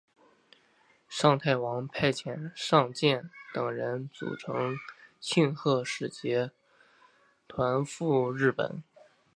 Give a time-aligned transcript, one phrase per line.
[1.07, 4.75] 尚泰王派遣尚健等人组成
[5.19, 6.49] 庆贺使节
[7.47, 8.81] 团赴日本。